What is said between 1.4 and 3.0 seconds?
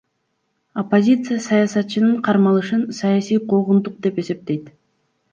саясатчынын кармалышын